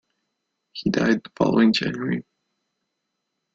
[0.71, 2.25] He died the following January.